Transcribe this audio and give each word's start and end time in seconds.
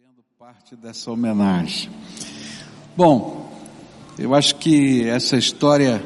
recebendo 0.00 0.24
parte 0.38 0.74
dessa 0.76 1.10
homenagem. 1.10 1.90
Bom, 2.96 3.52
eu 4.18 4.34
acho 4.34 4.56
que 4.56 5.06
essa 5.06 5.36
história 5.36 6.02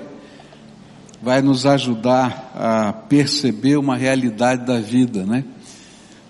vai 1.23 1.41
nos 1.41 1.65
ajudar 1.65 2.51
a 2.57 2.93
perceber 2.93 3.77
uma 3.77 3.97
realidade 3.97 4.67
da 4.67 4.81
vida, 4.81 5.25
né? 5.25 5.45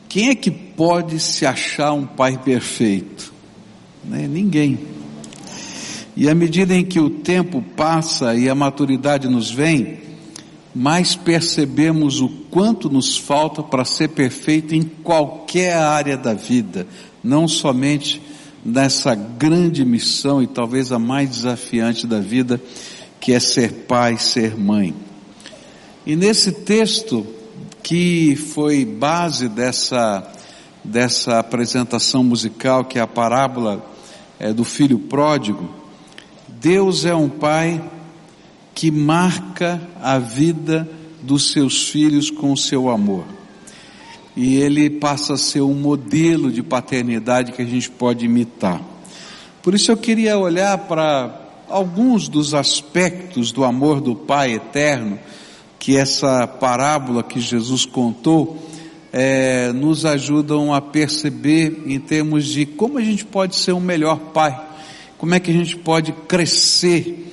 Quem 0.09 0.29
é 0.29 0.35
que 0.35 0.51
pode 0.51 1.19
se 1.19 1.47
achar 1.47 1.93
um 1.95 2.05
pai 2.07 2.37
perfeito? 2.37 3.33
Né? 4.05 4.29
Ninguém. 4.29 4.87
E 6.15 6.29
à 6.29 6.35
medida 6.35 6.75
em 6.75 6.85
que 6.85 7.01
o 7.01 7.09
tempo 7.09 7.63
passa 7.75 8.35
e 8.35 8.49
a 8.49 8.55
maturidade 8.55 9.27
nos 9.27 9.51
vem, 9.51 10.01
mais 10.75 11.15
percebemos 11.15 12.21
o 12.21 12.29
quanto 12.29 12.91
nos 12.91 13.17
falta 13.17 13.63
para 13.63 13.85
ser 13.85 14.09
perfeito 14.09 14.75
em 14.75 14.83
qualquer 14.83 15.77
área 15.77 16.17
da 16.17 16.35
vida, 16.35 16.87
não 17.23 17.47
somente 17.47 18.21
nessa 18.65 19.15
grande 19.15 19.85
missão 19.85 20.43
e 20.43 20.47
talvez 20.47 20.91
a 20.91 20.99
mais 20.99 21.31
desafiante 21.31 22.07
da 22.07 22.19
vida, 22.19 22.61
que 23.21 23.33
é 23.33 23.39
ser 23.39 23.85
pai, 23.87 24.19
ser 24.19 24.57
mãe. 24.57 24.95
E 26.05 26.17
nesse 26.17 26.51
texto 26.51 27.27
que 27.83 28.35
foi 28.35 28.85
base 28.85 29.49
dessa 29.49 30.31
dessa 30.85 31.39
apresentação 31.39 32.23
musical, 32.23 32.85
que 32.85 32.99
é 32.99 33.03
a 33.03 33.07
parábola 33.07 33.83
é, 34.39 34.53
do 34.53 34.65
filho 34.65 34.99
pródigo, 34.99 35.71
Deus 36.47 37.07
é 37.07 37.15
um 37.15 37.29
pai 37.29 37.83
que 38.75 38.91
marca 38.91 39.81
a 40.03 40.19
vida 40.19 40.89
dos 41.23 41.53
seus 41.53 41.89
filhos 41.89 42.31
com 42.31 42.53
o 42.53 42.57
seu 42.57 42.91
amor. 42.91 43.25
E 44.37 44.57
ele 44.57 44.91
passa 44.91 45.35
a 45.35 45.39
ser 45.39 45.61
um 45.61 45.75
modelo 45.75 46.51
de 46.51 46.63
paternidade 46.63 47.53
que 47.53 47.63
a 47.63 47.67
gente 47.67 47.89
pode 47.91 48.25
imitar. 48.25 48.83
Por 49.63 49.75
isso 49.75 49.91
eu 49.93 49.97
queria 49.97 50.37
olhar 50.37 50.77
para 50.77 51.41
alguns 51.69 52.29
dos 52.29 52.53
aspectos 52.53 53.53
do 53.53 53.65
amor 53.65 54.01
do 54.01 54.15
Pai 54.15 54.53
eterno 54.53 55.19
que 55.79 55.97
essa 55.97 56.47
parábola 56.47 57.23
que 57.23 57.41
Jesus 57.41 57.85
contou 57.87 58.59
é, 59.13 59.73
nos 59.73 60.05
ajudam 60.05 60.75
a 60.75 60.81
perceber 60.81 61.83
em 61.87 62.01
termos 62.01 62.47
de 62.47 62.67
como 62.67 62.99
a 62.99 63.03
gente 63.03 63.25
pode 63.25 63.55
ser 63.55 63.73
um 63.73 63.81
melhor 63.81 64.19
pai, 64.33 64.61
como 65.19 65.35
é 65.35 65.41
que 65.41 65.51
a 65.51 65.55
gente 65.55 65.77
pode 65.77 66.11
crescer 66.27 67.24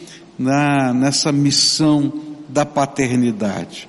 na, 0.42 0.94
nessa 0.94 1.32
missão 1.32 2.12
da 2.50 2.66
paternidade. 2.66 3.88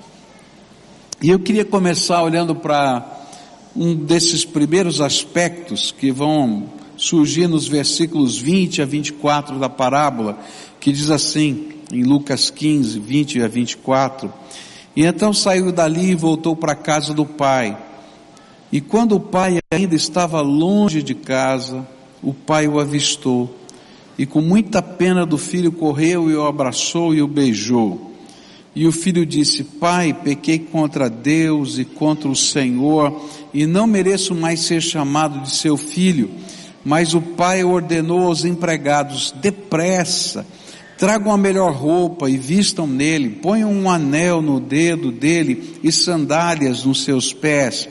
E 1.22 1.30
eu 1.30 1.38
queria 1.38 1.64
começar 1.64 2.22
olhando 2.22 2.54
para 2.54 3.20
um 3.74 3.94
desses 3.94 4.44
primeiros 4.44 5.00
aspectos 5.00 5.90
que 5.90 6.12
vão 6.12 6.64
surgir 6.96 7.46
nos 7.46 7.66
versículos 7.66 8.38
20 8.38 8.82
a 8.82 8.84
24 8.84 9.58
da 9.58 9.68
parábola, 9.68 10.38
que 10.78 10.92
diz 10.92 11.10
assim, 11.10 11.70
em 11.90 12.02
Lucas 12.02 12.50
15, 12.50 12.98
20 12.98 13.42
a 13.42 13.48
24, 13.48 14.32
e 14.94 15.04
então 15.04 15.32
saiu 15.32 15.72
dali 15.72 16.10
e 16.10 16.14
voltou 16.14 16.54
para 16.54 16.72
a 16.72 16.76
casa 16.76 17.14
do 17.14 17.24
pai. 17.24 17.78
E 18.70 18.80
quando 18.80 19.16
o 19.16 19.20
pai 19.20 19.58
ainda 19.70 19.94
estava 19.94 20.40
longe 20.42 21.02
de 21.02 21.14
casa, 21.14 21.86
o 22.22 22.34
pai 22.34 22.68
o 22.68 22.78
avistou 22.78 23.61
e 24.18 24.26
com 24.26 24.40
muita 24.40 24.82
pena 24.82 25.24
do 25.24 25.38
filho 25.38 25.72
correu 25.72 26.30
e 26.30 26.34
o 26.34 26.46
abraçou 26.46 27.14
e 27.14 27.22
o 27.22 27.26
beijou. 27.26 28.12
E 28.74 28.86
o 28.86 28.92
filho 28.92 29.26
disse: 29.26 29.64
Pai, 29.64 30.14
pequei 30.14 30.58
contra 30.58 31.10
Deus 31.10 31.78
e 31.78 31.84
contra 31.84 32.28
o 32.28 32.36
Senhor, 32.36 33.28
e 33.52 33.66
não 33.66 33.86
mereço 33.86 34.34
mais 34.34 34.60
ser 34.60 34.80
chamado 34.80 35.40
de 35.40 35.50
seu 35.50 35.76
filho. 35.76 36.30
Mas 36.84 37.14
o 37.14 37.20
pai 37.20 37.62
ordenou 37.62 38.26
aos 38.26 38.44
empregados: 38.44 39.32
Depressa, 39.40 40.46
tragam 40.96 41.32
a 41.32 41.36
melhor 41.36 41.72
roupa 41.72 42.30
e 42.30 42.36
vistam 42.36 42.86
nele, 42.86 43.28
ponham 43.28 43.70
um 43.70 43.90
anel 43.90 44.40
no 44.40 44.58
dedo 44.58 45.12
dele 45.12 45.78
e 45.82 45.92
sandálias 45.92 46.84
nos 46.84 47.04
seus 47.04 47.32
pés. 47.32 47.88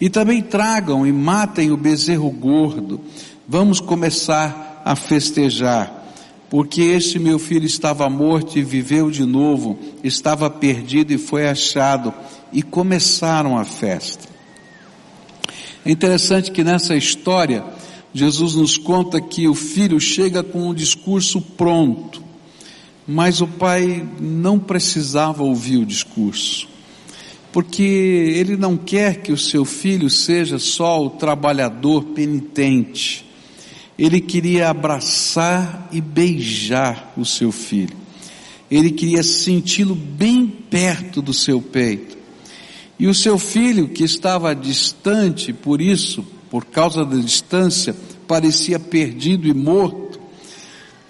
E 0.00 0.08
também 0.08 0.40
tragam 0.40 1.06
e 1.06 1.12
matem 1.12 1.70
o 1.70 1.76
bezerro 1.76 2.30
gordo. 2.30 3.00
Vamos 3.46 3.80
começar 3.80 4.69
a 4.84 4.96
festejar, 4.96 6.00
porque 6.48 6.82
este 6.82 7.18
meu 7.18 7.38
filho 7.38 7.64
estava 7.64 8.08
morto 8.10 8.58
e 8.58 8.62
viveu 8.62 9.10
de 9.10 9.24
novo, 9.24 9.78
estava 10.02 10.50
perdido 10.50 11.12
e 11.12 11.18
foi 11.18 11.48
achado, 11.48 12.12
e 12.52 12.62
começaram 12.62 13.56
a 13.56 13.64
festa. 13.64 14.28
É 15.84 15.90
interessante 15.90 16.50
que 16.50 16.64
nessa 16.64 16.96
história, 16.96 17.64
Jesus 18.12 18.54
nos 18.54 18.76
conta 18.76 19.20
que 19.20 19.46
o 19.46 19.54
filho 19.54 20.00
chega 20.00 20.42
com 20.42 20.68
um 20.68 20.74
discurso 20.74 21.40
pronto, 21.40 22.22
mas 23.06 23.40
o 23.40 23.46
pai 23.46 24.06
não 24.20 24.58
precisava 24.58 25.42
ouvir 25.42 25.78
o 25.78 25.86
discurso, 25.86 26.68
porque 27.52 27.82
ele 27.82 28.56
não 28.56 28.76
quer 28.76 29.22
que 29.22 29.32
o 29.32 29.38
seu 29.38 29.64
filho 29.64 30.10
seja 30.10 30.58
só 30.58 31.04
o 31.04 31.10
trabalhador 31.10 32.04
penitente, 32.06 33.24
ele 34.00 34.18
queria 34.18 34.70
abraçar 34.70 35.86
e 35.92 36.00
beijar 36.00 37.12
o 37.18 37.24
seu 37.26 37.52
filho. 37.52 37.94
Ele 38.70 38.90
queria 38.90 39.22
senti-lo 39.22 39.94
bem 39.94 40.46
perto 40.46 41.20
do 41.20 41.34
seu 41.34 41.60
peito. 41.60 42.16
E 42.98 43.06
o 43.06 43.12
seu 43.14 43.38
filho, 43.38 43.90
que 43.90 44.02
estava 44.02 44.54
distante, 44.54 45.52
por 45.52 45.82
isso, 45.82 46.26
por 46.50 46.64
causa 46.64 47.04
da 47.04 47.16
distância, 47.16 47.94
parecia 48.26 48.80
perdido 48.80 49.46
e 49.46 49.52
morto, 49.52 50.18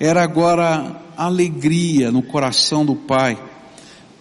era 0.01 0.25
agora 0.25 1.01
alegria 1.17 2.11
no 2.11 2.25
coração 2.25 2.85
do 2.85 2.97
pai, 2.97 3.41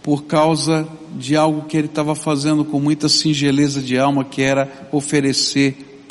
por 0.04 0.26
causa 0.26 0.88
de 1.18 1.36
algo 1.36 1.64
que 1.64 1.76
ele 1.76 1.88
estava 1.88 2.14
fazendo 2.14 2.64
com 2.64 2.80
muita 2.80 3.10
singeleza 3.10 3.82
de 3.82 3.98
alma, 3.98 4.24
que 4.24 4.44
era 4.44 4.88
oferecer 4.92 6.04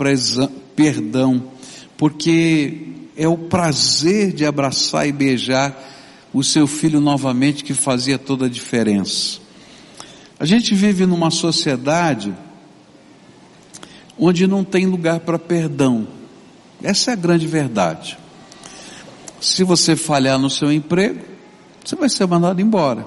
perdão 0.74 1.56
porque 1.98 3.08
é 3.16 3.26
o 3.26 3.36
prazer 3.36 4.32
de 4.32 4.46
abraçar 4.46 5.06
e 5.06 5.12
beijar 5.12 5.76
o 6.32 6.44
seu 6.44 6.66
filho 6.66 7.00
novamente 7.00 7.64
que 7.64 7.74
fazia 7.74 8.16
toda 8.16 8.46
a 8.46 8.48
diferença. 8.48 9.40
A 10.38 10.46
gente 10.46 10.74
vive 10.74 11.04
numa 11.04 11.32
sociedade 11.32 12.32
onde 14.16 14.46
não 14.46 14.62
tem 14.62 14.86
lugar 14.86 15.20
para 15.20 15.38
perdão. 15.38 16.06
Essa 16.80 17.10
é 17.10 17.14
a 17.14 17.16
grande 17.16 17.48
verdade. 17.48 18.16
Se 19.40 19.64
você 19.64 19.96
falhar 19.96 20.38
no 20.38 20.48
seu 20.48 20.72
emprego, 20.72 21.20
você 21.84 21.96
vai 21.96 22.08
ser 22.08 22.26
mandado 22.26 22.60
embora. 22.60 23.04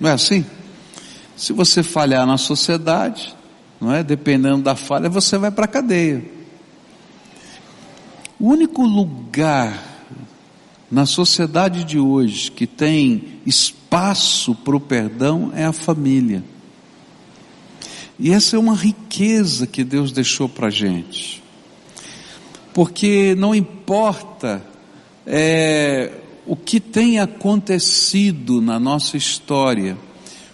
Não 0.00 0.08
é 0.08 0.12
assim? 0.14 0.46
Se 1.36 1.52
você 1.52 1.82
falhar 1.82 2.26
na 2.26 2.38
sociedade, 2.38 3.36
não 3.78 3.92
é? 3.92 4.02
Dependendo 4.02 4.62
da 4.62 4.74
falha, 4.74 5.10
você 5.10 5.36
vai 5.36 5.50
para 5.50 5.66
a 5.66 5.68
cadeia. 5.68 6.37
O 8.40 8.50
único 8.50 8.82
lugar 8.82 9.82
na 10.88 11.04
sociedade 11.06 11.82
de 11.82 11.98
hoje 11.98 12.52
que 12.52 12.68
tem 12.68 13.40
espaço 13.44 14.54
para 14.54 14.76
o 14.76 14.80
perdão 14.80 15.50
é 15.54 15.64
a 15.64 15.72
família. 15.72 16.44
E 18.16 18.30
essa 18.30 18.54
é 18.54 18.58
uma 18.58 18.76
riqueza 18.76 19.66
que 19.66 19.82
Deus 19.82 20.12
deixou 20.12 20.48
para 20.48 20.68
a 20.68 20.70
gente. 20.70 21.42
Porque 22.72 23.34
não 23.36 23.52
importa 23.52 24.64
é, 25.26 26.12
o 26.46 26.54
que 26.54 26.78
tem 26.78 27.18
acontecido 27.18 28.60
na 28.60 28.78
nossa 28.78 29.16
história, 29.16 29.98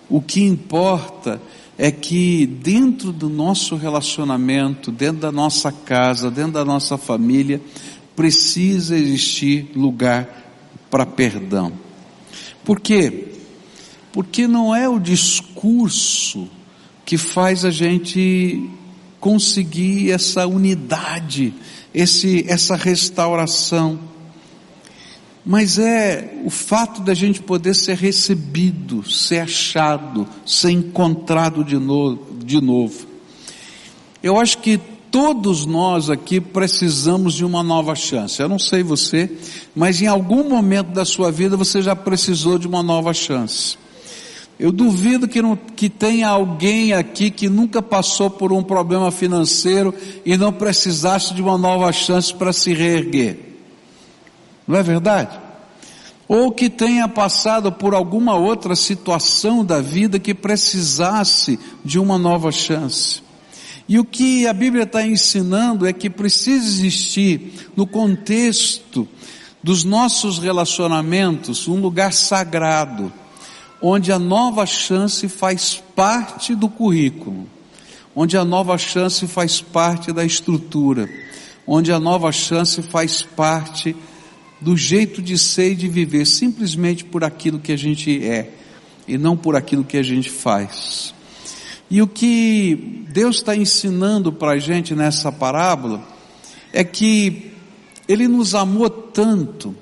o 0.08 0.22
que 0.22 0.42
importa 0.42 1.34
é 1.34 1.54
que 1.90 2.46
dentro 2.46 3.12
do 3.12 3.28
nosso 3.28 3.76
relacionamento, 3.76 4.92
dentro 4.92 5.22
da 5.22 5.32
nossa 5.32 5.72
casa, 5.72 6.30
dentro 6.30 6.52
da 6.52 6.64
nossa 6.64 6.96
família, 6.96 7.60
precisa 8.14 8.96
existir 8.96 9.70
lugar 9.74 10.28
para 10.90 11.04
perdão. 11.04 11.72
Por 12.64 12.80
quê? 12.80 13.28
Porque 14.12 14.46
não 14.46 14.74
é 14.74 14.88
o 14.88 15.00
discurso 15.00 16.48
que 17.04 17.18
faz 17.18 17.64
a 17.64 17.70
gente 17.70 18.70
conseguir 19.18 20.10
essa 20.10 20.46
unidade, 20.46 21.52
esse, 21.92 22.44
essa 22.48 22.76
restauração 22.76 23.98
mas 25.44 25.78
é 25.78 26.40
o 26.44 26.50
fato 26.50 27.02
da 27.02 27.12
gente 27.12 27.42
poder 27.42 27.74
ser 27.74 27.96
recebido, 27.96 29.08
ser 29.10 29.40
achado, 29.40 30.26
ser 30.46 30.70
encontrado 30.70 31.62
de 31.62 31.76
novo, 31.76 32.26
de 32.42 32.60
novo. 32.60 33.06
Eu 34.22 34.40
acho 34.40 34.58
que 34.58 34.80
todos 35.10 35.66
nós 35.66 36.08
aqui 36.08 36.40
precisamos 36.40 37.34
de 37.34 37.44
uma 37.44 37.62
nova 37.62 37.94
chance. 37.94 38.40
Eu 38.40 38.48
não 38.48 38.58
sei 38.58 38.82
você, 38.82 39.30
mas 39.76 40.00
em 40.00 40.06
algum 40.06 40.48
momento 40.48 40.88
da 40.88 41.04
sua 41.04 41.30
vida 41.30 41.56
você 41.56 41.82
já 41.82 41.94
precisou 41.94 42.58
de 42.58 42.66
uma 42.66 42.82
nova 42.82 43.12
chance. 43.12 43.76
Eu 44.58 44.72
duvido 44.72 45.28
que, 45.28 45.42
não, 45.42 45.56
que 45.56 45.88
tenha 45.90 46.28
alguém 46.28 46.92
aqui 46.92 47.30
que 47.30 47.48
nunca 47.48 47.82
passou 47.82 48.30
por 48.30 48.52
um 48.52 48.62
problema 48.62 49.10
financeiro 49.10 49.92
e 50.24 50.36
não 50.36 50.52
precisasse 50.52 51.34
de 51.34 51.42
uma 51.42 51.58
nova 51.58 51.92
chance 51.92 52.32
para 52.32 52.52
se 52.52 52.72
reerguer. 52.72 53.53
Não 54.66 54.78
é 54.78 54.82
verdade? 54.82 55.38
Ou 56.26 56.50
que 56.50 56.70
tenha 56.70 57.06
passado 57.06 57.70
por 57.70 57.94
alguma 57.94 58.34
outra 58.34 58.74
situação 58.74 59.64
da 59.64 59.80
vida 59.80 60.18
que 60.18 60.34
precisasse 60.34 61.58
de 61.84 61.98
uma 61.98 62.18
nova 62.18 62.50
chance. 62.50 63.22
E 63.86 63.98
o 63.98 64.04
que 64.04 64.46
a 64.46 64.52
Bíblia 64.52 64.84
está 64.84 65.06
ensinando 65.06 65.86
é 65.86 65.92
que 65.92 66.08
precisa 66.08 66.64
existir 66.64 67.70
no 67.76 67.86
contexto 67.86 69.06
dos 69.62 69.84
nossos 69.84 70.38
relacionamentos 70.38 71.68
um 71.68 71.80
lugar 71.80 72.12
sagrado 72.12 73.12
onde 73.86 74.10
a 74.10 74.18
nova 74.18 74.64
chance 74.64 75.28
faz 75.28 75.82
parte 75.94 76.54
do 76.54 76.70
currículo, 76.70 77.46
onde 78.16 78.34
a 78.34 78.42
nova 78.42 78.78
chance 78.78 79.26
faz 79.26 79.60
parte 79.60 80.10
da 80.10 80.24
estrutura, 80.24 81.06
onde 81.66 81.92
a 81.92 82.00
nova 82.00 82.32
chance 82.32 82.80
faz 82.80 83.22
parte 83.22 83.94
do 84.64 84.76
jeito 84.76 85.20
de 85.20 85.36
ser 85.38 85.72
e 85.72 85.76
de 85.76 85.88
viver, 85.88 86.26
simplesmente 86.26 87.04
por 87.04 87.22
aquilo 87.22 87.58
que 87.58 87.70
a 87.70 87.76
gente 87.76 88.24
é 88.26 88.50
e 89.06 89.18
não 89.18 89.36
por 89.36 89.54
aquilo 89.54 89.84
que 89.84 89.98
a 89.98 90.02
gente 90.02 90.30
faz. 90.30 91.14
E 91.90 92.00
o 92.00 92.06
que 92.06 93.04
Deus 93.10 93.36
está 93.36 93.54
ensinando 93.54 94.32
para 94.32 94.52
a 94.52 94.58
gente 94.58 94.94
nessa 94.94 95.30
parábola 95.30 96.02
é 96.72 96.82
que 96.82 97.52
Ele 98.08 98.26
nos 98.26 98.54
amou 98.54 98.88
tanto 98.88 99.76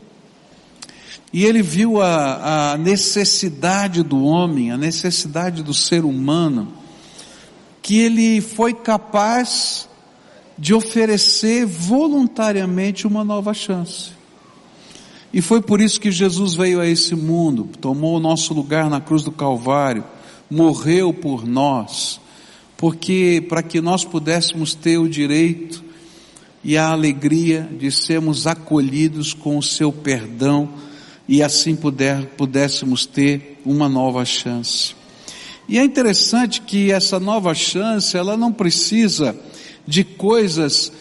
e 1.33 1.47
ele 1.47 1.63
viu 1.63 2.03
a, 2.03 2.73
a 2.73 2.77
necessidade 2.77 4.03
do 4.03 4.23
homem, 4.23 4.71
a 4.71 4.77
necessidade 4.77 5.63
do 5.63 5.73
ser 5.73 6.05
humano, 6.05 6.75
que 7.81 7.99
ele 7.99 8.43
foi 8.43 8.75
capaz 8.75 9.89
de 10.59 10.75
oferecer 10.75 11.65
voluntariamente 11.65 13.07
uma 13.07 13.25
nova 13.25 13.55
chance. 13.55 14.11
E 15.33 15.41
foi 15.41 15.63
por 15.63 15.81
isso 15.81 16.01
que 16.01 16.11
Jesus 16.11 16.55
veio 16.55 16.81
a 16.81 16.87
esse 16.87 17.15
mundo, 17.15 17.69
tomou 17.81 18.17
o 18.17 18.21
nosso 18.21 18.53
lugar 18.53 18.91
na 18.91 19.01
cruz 19.01 19.23
do 19.23 19.33
Calvário, 19.33 20.05
morreu 20.51 21.13
por 21.13 21.47
nós, 21.47 22.21
porque 22.77 23.43
para 23.49 23.63
que 23.63 23.81
nós 23.81 24.05
pudéssemos 24.05 24.75
ter 24.75 24.99
o 24.99 25.09
direito 25.09 25.83
e 26.63 26.77
a 26.77 26.91
alegria 26.91 27.67
de 27.79 27.91
sermos 27.91 28.47
acolhidos 28.47 29.33
com 29.33 29.57
o 29.57 29.63
seu 29.63 29.91
perdão 29.91 30.69
e 31.27 31.43
assim 31.43 31.75
puder, 31.75 32.27
pudéssemos 32.37 33.07
ter 33.07 33.61
uma 33.65 33.89
nova 33.89 34.25
chance. 34.27 34.95
E 35.69 35.79
é 35.79 35.85
interessante 35.85 36.61
que 36.61 36.93
essa 36.93 37.19
nova 37.19 37.55
chance, 37.55 38.17
ela 38.17 38.37
não 38.37 38.53
precisa 38.53 39.35
de 39.87 40.05
coisas 40.05 40.93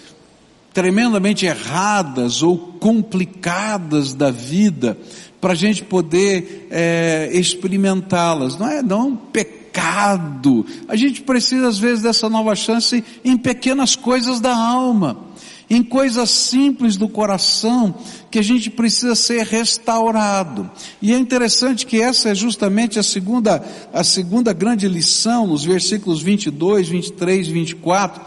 tremendamente 0.73 1.45
erradas 1.45 2.41
ou 2.41 2.57
complicadas 2.57 4.13
da 4.13 4.31
vida 4.31 4.97
para 5.39 5.53
a 5.53 5.55
gente 5.55 5.83
poder 5.83 6.67
é, 6.69 7.29
experimentá-las. 7.33 8.57
Não 8.57 8.67
é 8.67 8.81
não 8.81 9.15
pecado. 9.15 10.65
A 10.87 10.95
gente 10.95 11.21
precisa 11.21 11.67
às 11.67 11.77
vezes 11.77 12.03
dessa 12.03 12.29
nova 12.29 12.55
chance 12.55 13.03
em 13.23 13.37
pequenas 13.37 13.95
coisas 13.95 14.39
da 14.39 14.55
alma 14.55 15.31
em 15.71 15.81
coisas 15.81 16.29
simples 16.29 16.97
do 16.97 17.07
coração 17.07 17.95
que 18.29 18.37
a 18.37 18.41
gente 18.41 18.69
precisa 18.69 19.15
ser 19.15 19.45
restaurado. 19.45 20.69
E 21.01 21.13
é 21.13 21.17
interessante 21.17 21.85
que 21.85 22.01
essa 22.01 22.27
é 22.27 22.35
justamente 22.35 22.99
a 22.99 23.03
segunda, 23.03 23.63
a 23.93 24.03
segunda 24.03 24.51
grande 24.51 24.85
lição 24.89 25.47
nos 25.47 25.63
versículos 25.63 26.21
22, 26.21 26.89
23, 26.89 27.47
24 27.47 28.21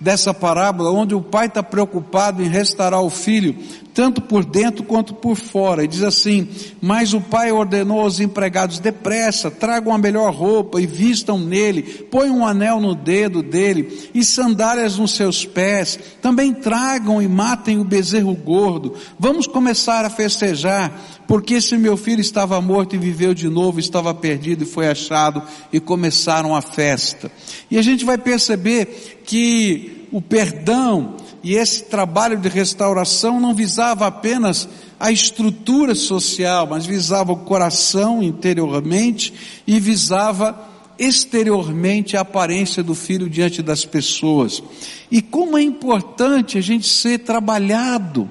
dessa 0.00 0.32
parábola, 0.32 0.90
onde 0.90 1.14
o 1.14 1.20
pai 1.20 1.46
está 1.46 1.62
preocupado 1.62 2.42
em 2.42 2.48
restaurar 2.48 3.02
o 3.02 3.10
filho, 3.10 3.56
tanto 3.98 4.22
por 4.22 4.44
dentro 4.44 4.84
quanto 4.84 5.12
por 5.12 5.34
fora. 5.34 5.82
E 5.82 5.88
diz 5.88 6.04
assim: 6.04 6.46
Mas 6.80 7.12
o 7.14 7.20
pai 7.20 7.50
ordenou 7.50 8.00
aos 8.00 8.20
empregados: 8.20 8.78
depressa, 8.78 9.50
tragam 9.50 9.92
a 9.92 9.98
melhor 9.98 10.32
roupa 10.32 10.80
e 10.80 10.86
vistam 10.86 11.36
nele, 11.36 11.82
põem 11.82 12.30
um 12.30 12.46
anel 12.46 12.80
no 12.80 12.94
dedo 12.94 13.42
dele 13.42 14.08
e 14.14 14.22
sandálias 14.22 14.98
nos 14.98 15.16
seus 15.16 15.44
pés. 15.44 15.98
Também 16.22 16.54
tragam 16.54 17.20
e 17.20 17.26
matem 17.26 17.80
o 17.80 17.84
bezerro 17.84 18.36
gordo. 18.36 18.94
Vamos 19.18 19.48
começar 19.48 20.04
a 20.04 20.10
festejar, 20.10 20.92
porque 21.26 21.54
esse 21.54 21.76
meu 21.76 21.96
filho 21.96 22.20
estava 22.20 22.60
morto 22.60 22.94
e 22.94 22.98
viveu 23.00 23.34
de 23.34 23.48
novo, 23.48 23.80
estava 23.80 24.14
perdido 24.14 24.62
e 24.62 24.68
foi 24.68 24.86
achado, 24.86 25.42
e 25.72 25.80
começaram 25.80 26.54
a 26.54 26.62
festa. 26.62 27.32
E 27.68 27.76
a 27.76 27.82
gente 27.82 28.04
vai 28.04 28.16
perceber 28.16 29.18
que 29.24 30.06
o 30.12 30.22
perdão 30.22 31.16
e 31.48 31.54
esse 31.54 31.84
trabalho 31.84 32.36
de 32.36 32.46
restauração 32.46 33.40
não 33.40 33.54
visava 33.54 34.06
apenas 34.06 34.68
a 35.00 35.10
estrutura 35.10 35.94
social, 35.94 36.66
mas 36.66 36.84
visava 36.84 37.32
o 37.32 37.38
coração 37.38 38.22
interiormente 38.22 39.32
e 39.66 39.80
visava 39.80 40.68
exteriormente 40.98 42.18
a 42.18 42.20
aparência 42.20 42.82
do 42.82 42.94
filho 42.94 43.30
diante 43.30 43.62
das 43.62 43.82
pessoas. 43.82 44.62
E 45.10 45.22
como 45.22 45.56
é 45.56 45.62
importante 45.62 46.58
a 46.58 46.60
gente 46.60 46.86
ser 46.86 47.20
trabalhado 47.20 48.28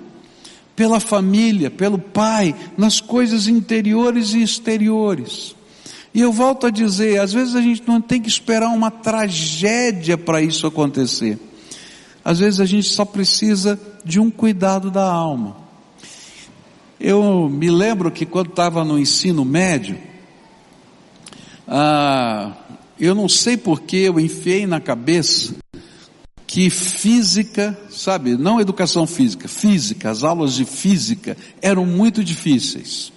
pela 0.75 0.99
família, 0.99 1.71
pelo 1.71 1.97
pai, 1.97 2.53
nas 2.77 3.01
coisas 3.01 3.47
interiores 3.47 4.35
e 4.35 4.43
exteriores. 4.43 5.55
E 6.13 6.21
eu 6.21 6.31
volto 6.31 6.67
a 6.67 6.69
dizer, 6.69 7.19
às 7.19 7.33
vezes 7.33 7.55
a 7.55 7.61
gente 7.61 7.81
não 7.87 7.99
tem 7.99 8.21
que 8.21 8.29
esperar 8.29 8.69
uma 8.69 8.91
tragédia 8.91 10.19
para 10.19 10.39
isso 10.39 10.67
acontecer. 10.67 11.46
Às 12.27 12.39
vezes 12.39 12.59
a 12.59 12.65
gente 12.65 12.89
só 12.89 13.06
precisa 13.06 13.79
de 14.03 14.19
um 14.19 14.29
cuidado 14.29 14.91
da 14.91 15.09
alma. 15.09 15.56
Eu 17.00 17.47
me 17.47 17.71
lembro 17.71 18.12
que 18.12 18.25
quando 18.25 18.50
estava 18.50 18.83
no 18.83 19.00
ensino 19.00 19.45
médio, 19.45 19.97
ah, 21.65 22.51
eu 23.00 23.15
não 23.15 23.29
sei 23.29 23.56
porque 23.56 23.95
eu 23.95 24.19
enfiei 24.19 24.68
na 24.68 24.81
cabeça 24.81 25.56
que 26.45 26.69
física, 26.69 27.79
sabe, 27.89 28.35
não 28.35 28.59
educação 28.59 29.07
física, 29.07 29.47
física, 29.47 30.09
as 30.09 30.21
aulas 30.21 30.56
de 30.56 30.65
física 30.65 31.38
eram 31.62 31.85
muito 31.85 32.21
difíceis. 32.25 33.13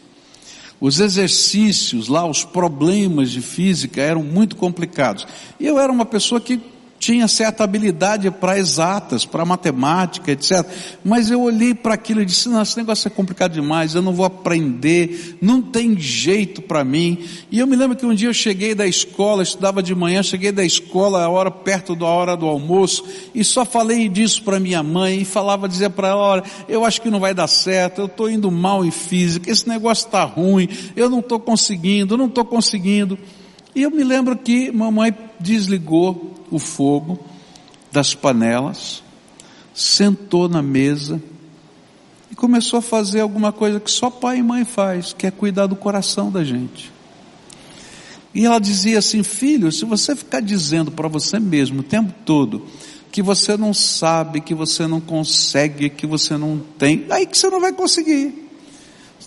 Os 0.81 1.01
exercícios 1.01 2.07
lá, 2.07 2.25
os 2.25 2.45
problemas 2.45 3.33
de 3.33 3.43
física 3.43 4.01
eram 4.01 4.23
muito 4.23 4.55
complicados. 4.55 5.27
E 5.59 5.67
eu 5.67 5.81
era 5.81 5.91
uma 5.91 6.07
pessoa 6.07 6.41
que 6.41 6.61
tinha 7.01 7.27
certa 7.27 7.65
habilidade 7.65 8.31
para 8.31 8.59
exatas, 8.59 9.25
para 9.25 9.43
matemática, 9.43 10.31
etc. 10.31 10.67
Mas 11.03 11.31
eu 11.31 11.41
olhei 11.41 11.75
para 11.75 11.95
aquilo 11.95 12.21
e 12.21 12.27
disse: 12.27 12.47
não, 12.51 12.61
esse 12.61 12.77
negócio 12.77 13.09
é 13.09 13.11
complicado 13.11 13.53
demais, 13.53 13.95
eu 13.95 14.03
não 14.03 14.13
vou 14.13 14.27
aprender, 14.27 15.39
não 15.41 15.63
tem 15.63 15.99
jeito 15.99 16.61
para 16.61 16.85
mim. 16.85 17.19
E 17.51 17.59
eu 17.59 17.67
me 17.67 17.75
lembro 17.75 17.97
que 17.97 18.05
um 18.05 18.15
dia 18.15 18.29
eu 18.29 18.35
cheguei 18.35 18.75
da 18.75 18.87
escola, 18.87 19.43
estudava 19.43 19.83
de 19.83 19.95
manhã, 19.95 20.23
cheguei 20.23 20.53
da 20.53 20.63
escola 20.63 21.25
a 21.25 21.29
hora 21.31 21.51
perto 21.51 21.97
da 21.97 22.05
hora 22.05 22.37
do 22.37 22.47
almoço 22.47 23.03
e 23.35 23.43
só 23.43 23.65
falei 23.65 24.07
disso 24.07 24.43
para 24.43 24.61
minha 24.61 24.83
mãe 24.83 25.23
e 25.23 25.25
falava, 25.25 25.67
dizia 25.67 25.89
para 25.89 26.09
ela: 26.09 26.21
olha, 26.21 26.45
eu 26.69 26.85
acho 26.85 27.01
que 27.01 27.11
não 27.11 27.19
vai 27.19 27.33
dar 27.33 27.49
certo, 27.49 28.03
eu 28.03 28.07
estou 28.07 28.29
indo 28.29 28.51
mal 28.51 28.85
em 28.85 28.91
física, 28.91 29.51
esse 29.51 29.67
negócio 29.67 30.05
está 30.05 30.25
ruim, 30.25 30.69
eu 30.95 31.09
não 31.09 31.21
estou 31.21 31.41
conseguindo, 31.41 32.19
não 32.19 32.27
estou 32.27 32.45
conseguindo. 32.45 33.19
E 33.75 33.83
eu 33.83 33.91
me 33.91 34.05
lembro 34.05 34.37
que 34.37 34.71
mamãe 34.71 35.15
desligou 35.41 36.35
o 36.51 36.59
fogo 36.59 37.19
das 37.91 38.15
panelas, 38.15 39.03
sentou 39.75 40.49
na 40.49 40.63
mesa 40.63 41.21
e 42.31 42.35
começou 42.35 42.79
a 42.79 42.83
fazer 42.83 43.21
alguma 43.21 43.53
coisa 43.53 43.81
que 43.81 43.91
só 43.91 44.11
pai 44.11 44.39
e 44.39 44.43
mãe 44.43 44.65
faz, 44.65 45.13
que 45.13 45.27
é 45.27 45.31
cuidar 45.31 45.67
do 45.67 45.75
coração 45.75 46.31
da 46.31 46.45
gente. 46.45 46.93
E 48.35 48.45
ela 48.45 48.61
dizia 48.61 48.99
assim: 48.99 49.23
Filho, 49.23 49.73
se 49.73 49.85
você 49.85 50.15
ficar 50.15 50.41
dizendo 50.41 50.91
para 50.91 51.09
você 51.09 51.41
mesmo 51.41 51.81
o 51.81 51.85
tempo 51.85 52.13
todo 52.25 52.67
que 53.11 53.23
você 53.23 53.57
não 53.57 53.75
sabe, 53.75 54.41
que 54.41 54.55
você 54.55 54.87
não 54.87 55.01
consegue, 55.01 55.91
que 55.91 56.07
você 56.07 56.37
não 56.37 56.63
tem, 56.79 57.07
aí 57.11 57.27
que 57.27 57.37
você 57.37 57.51
não 57.51 57.61
vai 57.61 57.73
conseguir 57.73 58.50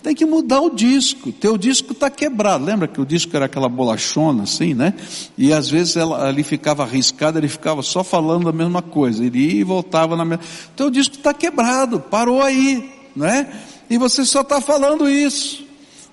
tem 0.04 0.14
que 0.14 0.26
mudar 0.26 0.60
o 0.60 0.68
disco. 0.68 1.32
Teu 1.32 1.56
disco 1.56 1.92
está 1.92 2.10
quebrado. 2.10 2.62
Lembra 2.62 2.86
que 2.86 3.00
o 3.00 3.06
disco 3.06 3.34
era 3.34 3.46
aquela 3.46 3.70
bolachona 3.70 4.42
assim, 4.42 4.74
né? 4.74 4.92
E 5.36 5.50
às 5.50 5.70
vezes 5.70 5.96
ela, 5.96 6.28
ali 6.28 6.42
ficava 6.42 6.82
arriscado, 6.82 7.38
ele 7.38 7.48
ficava 7.48 7.80
só 7.80 8.04
falando 8.04 8.46
a 8.46 8.52
mesma 8.52 8.82
coisa. 8.82 9.24
Ele 9.24 9.38
ia 9.38 9.60
e 9.60 9.64
voltava 9.64 10.14
na 10.14 10.22
mesma. 10.22 10.44
Teu 10.76 10.90
disco 10.90 11.16
está 11.16 11.32
quebrado, 11.32 11.98
parou 11.98 12.42
aí, 12.42 12.92
né? 13.16 13.50
E 13.88 13.96
você 13.96 14.26
só 14.26 14.42
está 14.42 14.60
falando 14.60 15.08
isso. 15.08 15.64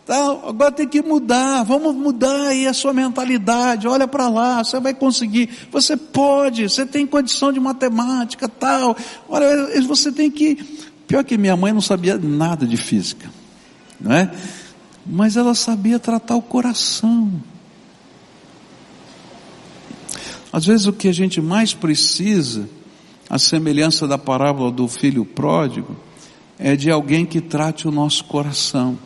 Tá? 0.05 0.39
Agora 0.47 0.71
tem 0.71 0.87
que 0.87 1.01
mudar, 1.01 1.63
vamos 1.63 1.93
mudar 1.93 2.47
aí 2.47 2.67
a 2.67 2.73
sua 2.73 2.93
mentalidade, 2.93 3.89
olha 3.89 4.07
para 4.07 4.29
lá, 4.29 4.63
você 4.63 4.79
vai 4.79 4.93
conseguir, 4.93 5.49
você 5.69 5.97
pode, 5.97 6.63
você 6.63 6.85
tem 6.85 7.05
condição 7.05 7.51
de 7.51 7.59
matemática, 7.59 8.49
tal, 8.49 8.97
olha, 9.29 9.47
você 9.83 10.11
tem 10.11 10.31
que, 10.31 10.55
pior 11.07 11.23
que 11.23 11.37
minha 11.37 11.55
mãe 11.55 11.71
não 11.71 11.81
sabia 11.81 12.17
nada 12.17 12.65
de 12.65 12.77
física, 12.77 13.29
não 14.01 14.13
é? 14.13 14.31
Mas 15.05 15.37
ela 15.37 15.55
sabia 15.55 15.99
tratar 15.99 16.35
o 16.35 16.41
coração. 16.41 17.31
Às 20.51 20.65
vezes 20.65 20.85
o 20.85 20.93
que 20.93 21.07
a 21.07 21.13
gente 21.13 21.39
mais 21.39 21.73
precisa, 21.73 22.69
a 23.29 23.39
semelhança 23.39 24.07
da 24.07 24.17
parábola 24.17 24.71
do 24.71 24.87
filho 24.87 25.23
pródigo, 25.23 25.95
é 26.59 26.75
de 26.75 26.91
alguém 26.91 27.25
que 27.25 27.39
trate 27.39 27.87
o 27.87 27.91
nosso 27.91 28.25
coração. 28.25 28.97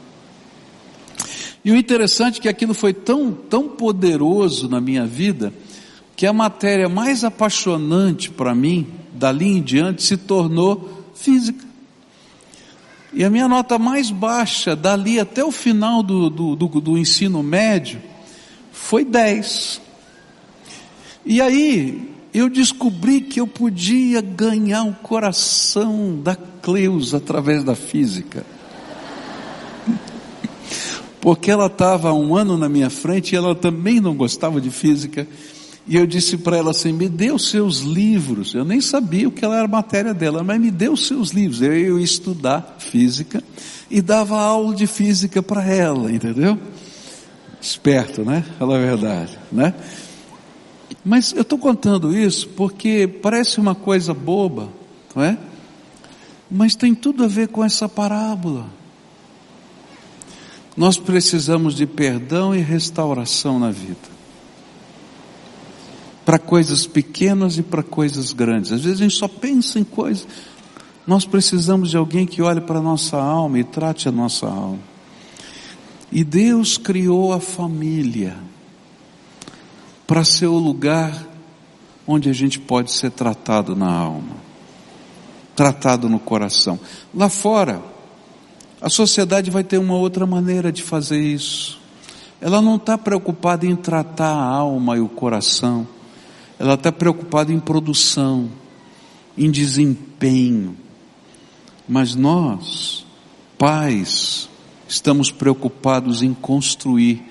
E 1.63 1.71
o 1.71 1.75
interessante 1.75 2.39
é 2.39 2.41
que 2.41 2.49
aquilo 2.49 2.73
foi 2.73 2.93
tão, 2.93 3.31
tão 3.31 3.67
poderoso 3.67 4.67
na 4.67 4.81
minha 4.81 5.05
vida, 5.05 5.53
que 6.15 6.25
a 6.25 6.33
matéria 6.33 6.87
mais 6.87 7.23
apaixonante 7.23 8.29
para 8.29 8.55
mim, 8.55 8.87
dali 9.13 9.47
em 9.47 9.61
diante, 9.61 10.03
se 10.03 10.17
tornou 10.17 11.05
física. 11.13 11.65
E 13.15 13.23
a 13.23 13.29
minha 13.29 13.47
nota 13.47 13.79
mais 13.79 14.11
baixa, 14.11 14.75
dali 14.75 15.21
até 15.21 15.41
o 15.41 15.49
final 15.49 16.03
do, 16.03 16.29
do, 16.29 16.53
do, 16.53 16.67
do 16.81 16.97
ensino 16.97 17.41
médio, 17.41 18.01
foi 18.73 19.05
10. 19.05 19.81
E 21.25 21.39
aí, 21.39 22.13
eu 22.33 22.49
descobri 22.49 23.21
que 23.21 23.39
eu 23.39 23.47
podia 23.47 24.19
ganhar 24.19 24.83
o 24.83 24.93
coração 24.93 26.19
da 26.21 26.35
Cleusa 26.35 27.15
através 27.15 27.63
da 27.63 27.73
física. 27.73 28.45
Porque 31.21 31.49
ela 31.49 31.67
estava 31.67 32.11
um 32.11 32.35
ano 32.35 32.57
na 32.57 32.67
minha 32.67 32.89
frente 32.89 33.31
e 33.31 33.37
ela 33.37 33.55
também 33.55 34.01
não 34.01 34.13
gostava 34.13 34.59
de 34.59 34.69
física. 34.69 35.25
E 35.87 35.95
eu 35.95 36.07
disse 36.07 36.37
para 36.37 36.57
ela 36.57 36.71
assim: 36.71 36.91
me 36.91 37.07
dê 37.07 37.31
os 37.31 37.49
seus 37.49 37.79
livros. 37.81 38.53
Eu 38.53 38.65
nem 38.65 38.81
sabia 38.81 39.27
o 39.27 39.31
que 39.31 39.45
era 39.45 39.63
a 39.63 39.67
matéria 39.67 40.13
dela, 40.13 40.43
mas 40.43 40.59
me 40.59 40.71
dê 40.71 40.89
os 40.89 41.05
seus 41.07 41.29
livros. 41.29 41.61
Eu 41.61 41.99
ia 41.99 42.03
estudar 42.03 42.77
física 42.79 43.43
e 43.89 44.01
dava 44.01 44.39
aula 44.39 44.75
de 44.75 44.87
física 44.87 45.43
para 45.43 45.63
ela, 45.63 46.11
entendeu? 46.11 46.57
Esperto, 47.61 48.23
né? 48.23 48.43
Fala 48.57 48.77
a 48.77 48.79
verdade, 48.79 49.37
né? 49.51 49.73
Mas 51.03 51.33
eu 51.33 51.41
estou 51.41 51.59
contando 51.59 52.17
isso 52.17 52.49
porque 52.49 53.07
parece 53.07 53.59
uma 53.59 53.75
coisa 53.75 54.13
boba, 54.13 54.69
não 55.15 55.23
é? 55.23 55.37
Mas 56.49 56.75
tem 56.75 56.95
tudo 56.95 57.23
a 57.23 57.27
ver 57.27 57.49
com 57.49 57.63
essa 57.63 57.87
parábola. 57.87 58.65
Nós 60.75 60.97
precisamos 60.97 61.75
de 61.75 61.85
perdão 61.85 62.55
e 62.55 62.59
restauração 62.59 63.59
na 63.59 63.71
vida. 63.71 64.14
Para 66.25 66.39
coisas 66.39 66.87
pequenas 66.87 67.57
e 67.57 67.63
para 67.63 67.83
coisas 67.83 68.33
grandes. 68.33 68.71
Às 68.71 68.81
vezes 68.81 68.99
a 68.99 69.03
gente 69.03 69.15
só 69.15 69.27
pensa 69.27 69.79
em 69.79 69.83
coisas. 69.83 70.27
Nós 71.05 71.23
precisamos 71.23 71.91
de 71.91 71.97
alguém 71.97 72.25
que 72.25 72.41
olhe 72.41 72.59
para 72.59 72.79
a 72.79 72.81
nossa 72.81 73.17
alma 73.17 73.59
e 73.59 73.63
trate 73.63 74.09
a 74.09 74.11
nossa 74.11 74.47
alma. 74.47 74.79
E 76.11 76.23
Deus 76.23 76.77
criou 76.77 77.31
a 77.31 77.39
família 77.39 78.35
para 80.07 80.23
ser 80.23 80.47
o 80.47 80.57
lugar 80.57 81.27
onde 82.07 82.29
a 82.29 82.33
gente 82.33 82.59
pode 82.59 82.91
ser 82.91 83.11
tratado 83.11 83.75
na 83.75 83.91
alma, 83.91 84.35
tratado 85.55 86.07
no 86.07 86.19
coração. 86.19 86.79
Lá 87.13 87.29
fora, 87.29 87.81
a 88.81 88.89
sociedade 88.89 89.49
vai 89.49 89.63
ter 89.63 89.77
uma 89.77 89.95
outra 89.95 90.25
maneira 90.25 90.71
de 90.71 90.83
fazer 90.83 91.19
isso. 91.19 91.79
Ela 92.39 92.61
não 92.61 92.75
está 92.75 92.97
preocupada 92.97 93.65
em 93.65 93.75
tratar 93.75 94.31
a 94.31 94.45
alma 94.45 94.97
e 94.97 94.99
o 94.99 95.09
coração, 95.09 95.87
ela 96.59 96.75
está 96.75 96.91
preocupada 96.91 97.51
em 97.51 97.59
produção, 97.59 98.49
em 99.37 99.51
desempenho. 99.51 100.75
Mas 101.87 102.15
nós, 102.15 103.05
pais, 103.57 104.49
estamos 104.87 105.31
preocupados 105.31 106.21
em 106.21 106.33
construir 106.33 107.23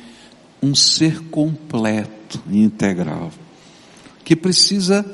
um 0.62 0.74
ser 0.74 1.20
completo 1.28 2.40
e 2.48 2.62
integral, 2.62 3.30
que 4.24 4.34
precisa 4.34 5.04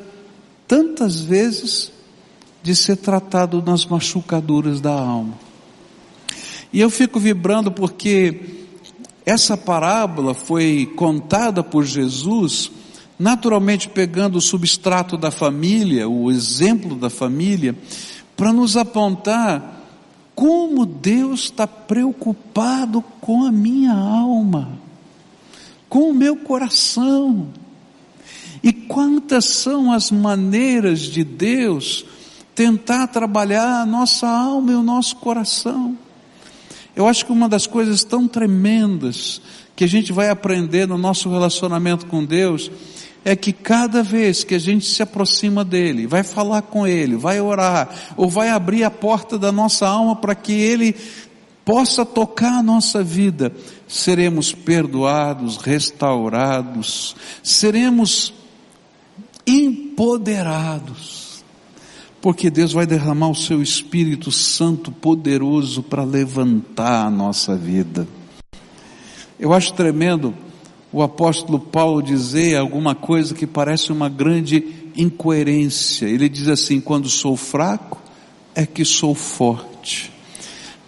tantas 0.67 1.21
vezes 1.21 1.93
de 2.63 2.77
ser 2.77 2.97
tratado 2.97 3.63
nas 3.63 3.85
machucaduras 3.87 4.81
da 4.81 4.93
alma. 4.93 5.35
E 6.73 6.81
eu 6.81 6.91
fico 6.91 7.19
vibrando 7.19 7.73
porque 7.73 8.61
essa 9.27 9.57
parábola 9.57 10.35
foi 10.35 10.93
contada 10.97 11.65
por 11.65 11.85
Jesus, 11.85 12.71
naturalmente 13.21 13.89
pegando 13.89 14.39
o 14.39 14.41
substrato 14.41 15.17
da 15.17 15.31
família, 15.31 16.09
o 16.09 16.29
exemplo 16.29 16.97
da 16.97 17.09
família, 17.09 17.77
para 18.37 18.53
nos 18.53 18.77
apontar 18.77 19.85
como 20.35 20.85
Deus 20.85 21.45
está 21.45 21.67
preocupado 21.67 23.01
com 23.21 23.45
a 23.45 23.53
minha 23.53 23.93
alma 23.93 24.81
com 25.91 26.09
o 26.09 26.15
meu 26.15 26.37
coração. 26.37 27.49
E 28.63 28.73
quantas 28.73 29.47
são 29.47 29.93
as 29.93 30.11
maneiras 30.11 31.01
de 31.01 31.25
Deus 31.25 32.07
tentar 32.55 33.09
trabalhar 33.09 33.83
a 33.83 33.87
nossa 33.87 34.29
alma 34.29 34.73
e 34.73 34.75
o 34.75 34.83
nosso 34.83 35.17
coração. 35.17 35.99
Eu 36.95 37.07
acho 37.07 37.27
que 37.27 37.33
uma 37.33 37.49
das 37.49 37.67
coisas 37.67 38.05
tão 38.05 38.29
tremendas 38.29 39.41
que 39.75 39.85
a 39.85 39.87
gente 39.87 40.13
vai 40.13 40.29
aprender 40.29 40.87
no 40.87 40.99
nosso 40.99 41.29
relacionamento 41.31 42.07
com 42.07 42.25
Deus 42.25 42.71
é 43.25 43.37
que 43.37 43.53
cada 43.53 44.03
vez 44.03 44.45
que 44.45 44.55
a 44.55 44.59
gente 44.59 44.87
se 44.87 45.03
aproxima 45.03 45.65
dele, 45.65 46.07
vai 46.07 46.23
falar 46.23 46.63
com 46.63 46.87
ele, 46.87 47.17
vai 47.17 47.41
orar, 47.41 47.89
ou 48.17 48.29
vai 48.29 48.49
abrir 48.49 48.85
a 48.85 48.91
porta 48.91 49.39
da 49.39 49.53
nossa 49.53 49.87
alma 49.87 50.17
para 50.17 50.35
que 50.35 50.53
ele 50.53 50.95
possa 51.65 52.05
tocar 52.05 52.59
a 52.59 52.63
nossa 52.63 53.03
vida, 53.05 53.53
seremos 53.87 54.53
perdoados, 54.53 55.59
restaurados, 55.59 57.15
seremos 57.43 58.33
empoderados, 59.47 61.45
porque 62.21 62.51
Deus 62.51 62.73
vai 62.73 62.87
derramar 62.87 63.31
o 63.31 63.35
seu 63.35 63.63
Espírito 63.63 64.33
Santo 64.33 64.91
poderoso 64.91 65.83
para 65.83 66.05
levantar 66.05 67.07
a 67.07 67.11
nossa 67.11 67.55
vida. 67.55 68.07
Eu 69.39 69.53
acho 69.53 69.73
tremendo 69.73 70.35
o 70.93 71.03
apóstolo 71.03 71.59
Paulo 71.59 72.03
dizer 72.03 72.57
alguma 72.57 72.95
coisa 72.95 73.35
que 73.35 73.47
parece 73.47 73.93
uma 73.93 74.09
grande 74.09 74.65
incoerência. 74.97 76.07
Ele 76.07 76.29
diz 76.29 76.49
assim: 76.49 76.81
quando 76.81 77.09
sou 77.09 77.37
fraco, 77.37 78.01
é 78.55 78.67
que 78.67 78.85
sou 78.85 79.15
forte 79.15 80.11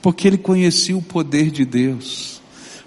porque 0.02 0.26
ele 0.26 0.36
conhecia 0.36 0.96
o 0.96 1.00
poder 1.00 1.50
de 1.50 1.64
Deus. 1.64 2.42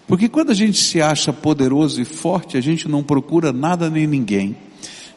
Porque 0.06 0.28
quando 0.28 0.52
a 0.52 0.54
gente 0.54 0.78
se 0.78 1.02
acha 1.02 1.32
poderoso 1.32 2.00
e 2.02 2.06
forte, 2.06 2.58
a 2.58 2.62
gente 2.62 2.88
não 2.90 3.02
procura 3.02 3.54
nada 3.54 3.90
nem 3.90 4.06
ninguém. 4.06 4.56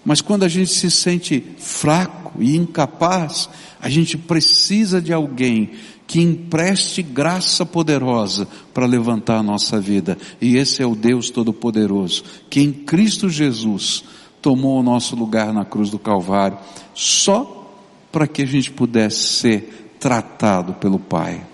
Mas 0.05 0.23
quando 0.23 0.45
a 0.45 0.49
gente 0.49 0.71
se 0.71 0.90
sente 0.90 1.45
fraco 1.59 2.40
e 2.40 2.57
incapaz, 2.57 3.50
a 3.81 3.88
gente 3.90 4.17
precisa 4.17 5.02
de 5.02 5.12
alguém 5.12 5.73
que 6.08 6.22
empreste 6.22 7.02
graça 7.02 7.66
poderosa 7.66 8.48
para 8.72 8.86
levantar 8.86 9.36
a 9.36 9.42
nossa 9.42 9.78
vida. 9.78 10.16
E 10.40 10.56
esse 10.56 10.82
é 10.82 10.86
o 10.86 10.96
Deus 10.96 11.28
Todo-Poderoso, 11.28 12.24
que 12.48 12.60
em 12.60 12.72
Cristo 12.72 13.28
Jesus 13.28 14.02
tomou 14.40 14.80
o 14.80 14.82
nosso 14.82 15.14
lugar 15.14 15.52
na 15.52 15.66
cruz 15.66 15.90
do 15.90 15.98
Calvário, 15.98 16.58
só 16.94 17.70
para 18.10 18.26
que 18.26 18.40
a 18.40 18.46
gente 18.46 18.70
pudesse 18.70 19.34
ser 19.34 19.96
tratado 20.00 20.72
pelo 20.72 20.98
Pai. 20.98 21.46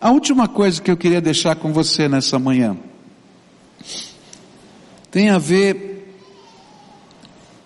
A 0.00 0.12
última 0.12 0.46
coisa 0.46 0.80
que 0.80 0.90
eu 0.90 0.96
queria 0.96 1.20
deixar 1.20 1.56
com 1.56 1.72
você 1.72 2.08
nessa 2.08 2.38
manhã 2.38 2.76
tem 5.10 5.30
a 5.30 5.38
ver 5.38 6.14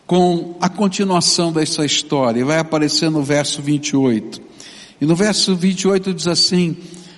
com 0.06 0.56
a 0.58 0.70
continuação 0.70 1.52
dessa 1.52 1.84
história. 1.84 2.42
Vai 2.46 2.58
aparecer 2.58 3.10
no 3.10 3.22
verso 3.22 3.60
28. 3.60 4.51
E 5.02 5.04
no 5.04 5.16
verso 5.16 5.56
28 5.56 6.14
diz 6.14 6.28
assim: 6.28 6.76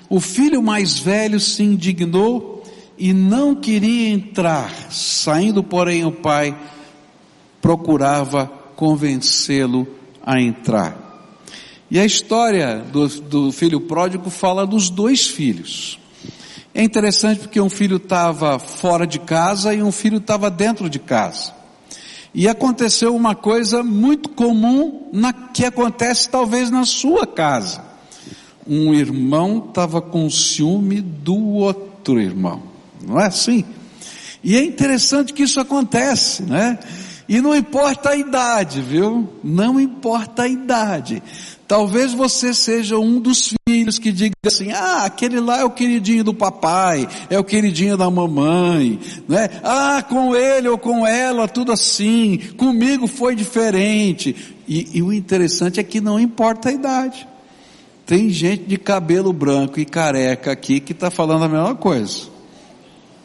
O 0.08 0.18
filho 0.18 0.62
mais 0.62 0.98
velho 0.98 1.38
se 1.38 1.62
indignou 1.62 2.64
e 2.96 3.12
não 3.12 3.54
queria 3.54 4.08
entrar. 4.08 4.90
Saindo, 4.90 5.62
porém, 5.62 6.02
o 6.02 6.10
pai 6.10 6.56
procurava 7.60 8.46
convencê-lo 8.74 9.86
a 10.24 10.40
entrar. 10.40 11.36
E 11.90 12.00
a 12.00 12.06
história 12.06 12.78
do, 12.90 13.06
do 13.06 13.52
filho 13.52 13.82
pródigo 13.82 14.30
fala 14.30 14.66
dos 14.66 14.88
dois 14.88 15.26
filhos. 15.26 15.98
É 16.72 16.82
interessante 16.82 17.40
porque 17.40 17.60
um 17.60 17.68
filho 17.68 17.98
estava 17.98 18.58
fora 18.58 19.06
de 19.06 19.18
casa 19.18 19.74
e 19.74 19.82
um 19.82 19.92
filho 19.92 20.16
estava 20.16 20.50
dentro 20.50 20.88
de 20.88 20.98
casa. 20.98 21.52
E 22.34 22.48
aconteceu 22.48 23.14
uma 23.14 23.34
coisa 23.34 23.82
muito 23.82 24.28
comum 24.28 25.08
na, 25.12 25.32
que 25.32 25.64
acontece 25.64 26.28
talvez 26.28 26.68
na 26.68 26.84
sua 26.84 27.26
casa. 27.26 27.84
Um 28.66 28.92
irmão 28.92 29.64
estava 29.68 30.02
com 30.02 30.28
ciúme 30.28 31.00
do 31.00 31.36
outro 31.36 32.20
irmão. 32.20 32.62
Não 33.06 33.20
é 33.20 33.26
assim? 33.26 33.64
E 34.42 34.56
é 34.56 34.64
interessante 34.64 35.32
que 35.32 35.44
isso 35.44 35.60
acontece, 35.60 36.42
né? 36.42 36.78
E 37.28 37.40
não 37.40 37.54
importa 37.56 38.10
a 38.10 38.16
idade, 38.16 38.80
viu? 38.82 39.28
Não 39.42 39.80
importa 39.80 40.42
a 40.42 40.48
idade. 40.48 41.22
Talvez 41.66 42.12
você 42.12 42.52
seja 42.52 42.98
um 42.98 43.18
dos 43.18 43.48
filhos 43.48 43.63
filhos 43.84 43.98
que 43.98 44.10
digam 44.10 44.34
assim: 44.46 44.72
ah, 44.72 45.04
aquele 45.04 45.38
lá 45.40 45.60
é 45.60 45.64
o 45.64 45.70
queridinho 45.70 46.24
do 46.24 46.34
papai, 46.34 47.06
é 47.28 47.38
o 47.38 47.44
queridinho 47.44 47.96
da 47.96 48.10
mamãe, 48.10 48.98
né? 49.28 49.48
Ah, 49.62 50.02
com 50.08 50.34
ele 50.34 50.68
ou 50.68 50.78
com 50.78 51.06
ela, 51.06 51.46
tudo 51.46 51.70
assim, 51.70 52.38
comigo 52.56 53.06
foi 53.06 53.36
diferente. 53.36 54.54
E, 54.66 54.98
e 54.98 55.02
o 55.02 55.12
interessante 55.12 55.78
é 55.78 55.82
que 55.82 56.00
não 56.00 56.18
importa 56.18 56.70
a 56.70 56.72
idade. 56.72 57.28
Tem 58.06 58.30
gente 58.30 58.64
de 58.64 58.76
cabelo 58.76 59.32
branco 59.32 59.78
e 59.80 59.84
careca 59.84 60.52
aqui 60.52 60.80
que 60.80 60.92
está 60.92 61.10
falando 61.10 61.44
a 61.44 61.48
mesma 61.48 61.74
coisa. 61.74 62.34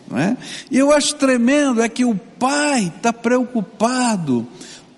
Né? 0.09 0.37
E 0.71 0.77
eu 0.77 0.91
acho 0.91 1.15
tremendo 1.15 1.81
é 1.81 1.89
que 1.89 2.03
o 2.03 2.15
pai 2.15 2.91
está 2.95 3.13
preocupado 3.13 4.47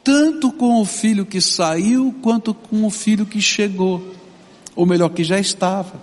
tanto 0.03 0.51
com 0.51 0.82
o 0.82 0.86
filho 0.86 1.25
que 1.25 1.41
saiu 1.41 2.15
quanto 2.22 2.53
com 2.53 2.86
o 2.86 2.89
filho 2.89 3.25
que 3.25 3.39
chegou, 3.39 4.01
ou 4.75 4.86
melhor, 4.86 5.10
que 5.10 5.24
já 5.24 5.40
estava. 5.40 6.01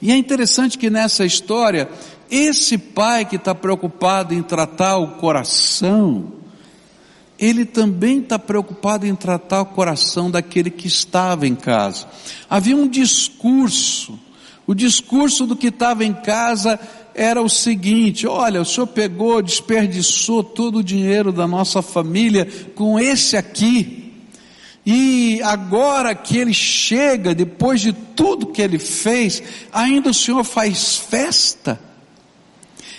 E 0.00 0.10
é 0.10 0.16
interessante 0.16 0.78
que 0.78 0.88
nessa 0.88 1.24
história, 1.24 1.88
esse 2.30 2.78
pai 2.78 3.24
que 3.24 3.36
está 3.36 3.54
preocupado 3.54 4.34
em 4.34 4.42
tratar 4.42 4.96
o 4.96 5.16
coração, 5.18 6.32
ele 7.38 7.64
também 7.64 8.20
está 8.20 8.38
preocupado 8.38 9.06
em 9.06 9.14
tratar 9.14 9.62
o 9.62 9.66
coração 9.66 10.30
daquele 10.30 10.70
que 10.70 10.86
estava 10.86 11.46
em 11.46 11.54
casa. 11.54 12.06
Havia 12.48 12.76
um 12.76 12.86
discurso, 12.86 14.18
o 14.66 14.74
discurso 14.74 15.46
do 15.46 15.56
que 15.56 15.68
estava 15.68 16.04
em 16.04 16.12
casa 16.12 16.78
era 17.14 17.42
o 17.42 17.48
seguinte: 17.48 18.26
olha, 18.26 18.60
o 18.60 18.64
senhor 18.64 18.86
pegou, 18.86 19.42
desperdiçou 19.42 20.44
todo 20.44 20.78
o 20.78 20.84
dinheiro 20.84 21.32
da 21.32 21.46
nossa 21.46 21.82
família 21.82 22.46
com 22.74 22.98
esse 22.98 23.36
aqui, 23.36 23.99
e 24.84 25.40
agora 25.42 26.14
que 26.14 26.38
ele 26.38 26.54
chega, 26.54 27.34
depois 27.34 27.80
de 27.80 27.92
tudo 27.92 28.46
que 28.46 28.62
ele 28.62 28.78
fez, 28.78 29.42
ainda 29.72 30.10
o 30.10 30.14
senhor 30.14 30.42
faz 30.42 30.96
festa? 30.96 31.78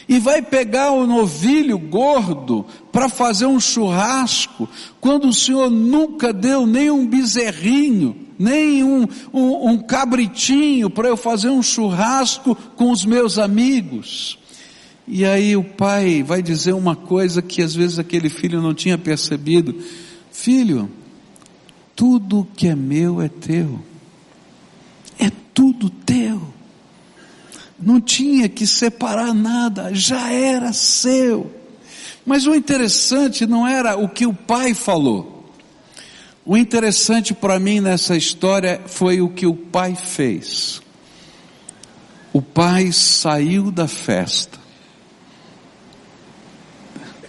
E 0.08 0.20
vai 0.20 0.42
pegar 0.42 0.92
o 0.92 1.08
novilho 1.08 1.80
gordo 1.80 2.66
para 2.92 3.08
fazer 3.08 3.46
um 3.46 3.60
churrasco, 3.60 4.68
quando 5.00 5.30
o 5.30 5.34
senhor 5.34 5.70
nunca 5.70 6.34
deu 6.34 6.68
nem 6.68 6.92
um 6.92 7.08
bezerrinho, 7.08 8.16
nem 8.38 8.84
um, 8.84 9.08
um, 9.34 9.70
um 9.72 9.78
cabritinho 9.78 10.90
para 10.90 11.08
eu 11.08 11.16
fazer 11.16 11.50
um 11.50 11.64
churrasco 11.64 12.56
com 12.76 12.92
os 12.92 13.06
meus 13.06 13.40
amigos. 13.40 14.38
E 15.08 15.26
aí 15.26 15.56
o 15.56 15.64
pai 15.64 16.24
vai 16.24 16.42
dizer 16.42 16.74
uma 16.74 16.96
coisa 16.96 17.42
que 17.42 17.62
às 17.62 17.74
vezes 17.74 17.98
aquele 17.98 18.30
filho 18.30 18.62
não 18.62 18.74
tinha 18.74 18.98
percebido: 18.98 19.76
Filho, 20.32 20.90
tudo 22.02 22.48
que 22.58 22.68
é 22.68 22.76
meu 22.76 23.22
é 23.22 23.30
teu, 23.30 23.80
é 25.20 25.30
tudo 25.54 25.88
teu. 25.88 26.42
Não 27.80 28.02
tinha 28.02 28.50
que 28.50 28.66
separar 28.66 29.36
nada, 29.36 29.94
já 29.94 30.34
era 30.34 30.74
seu. 30.74 31.52
Mas 32.26 32.48
o 32.48 32.56
interessante 32.56 33.46
não 33.46 33.68
era 33.68 33.96
o 33.96 34.10
que 34.10 34.26
o 34.26 34.34
pai 34.34 34.74
falou. 34.74 35.54
O 36.44 36.58
interessante 36.58 37.36
para 37.36 37.60
mim 37.60 37.80
nessa 37.80 38.18
história 38.18 38.82
foi 38.88 39.22
o 39.22 39.30
que 39.30 39.46
o 39.46 39.54
pai 39.54 39.96
fez. 39.96 40.82
O 42.34 42.42
pai 42.42 42.92
saiu 42.92 43.70
da 43.70 43.88
festa 43.88 44.58